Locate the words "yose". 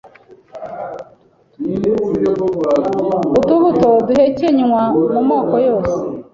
5.67-5.97